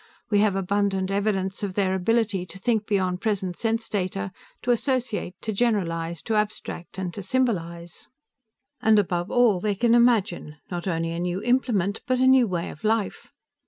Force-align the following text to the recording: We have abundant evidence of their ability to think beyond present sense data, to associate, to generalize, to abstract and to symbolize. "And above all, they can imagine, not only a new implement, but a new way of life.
We 0.31 0.39
have 0.39 0.55
abundant 0.55 1.11
evidence 1.11 1.61
of 1.61 1.75
their 1.75 1.93
ability 1.93 2.47
to 2.47 2.57
think 2.57 2.87
beyond 2.87 3.21
present 3.21 3.55
sense 3.55 3.87
data, 3.87 4.31
to 4.63 4.71
associate, 4.71 5.35
to 5.41 5.53
generalize, 5.53 6.23
to 6.23 6.33
abstract 6.33 6.97
and 6.97 7.13
to 7.13 7.21
symbolize. 7.21 8.09
"And 8.81 8.97
above 8.97 9.29
all, 9.29 9.59
they 9.59 9.75
can 9.75 9.93
imagine, 9.93 10.55
not 10.71 10.87
only 10.87 11.11
a 11.11 11.19
new 11.19 11.39
implement, 11.43 12.01
but 12.07 12.19
a 12.19 12.25
new 12.25 12.47
way 12.47 12.71
of 12.71 12.83
life. 12.83 13.31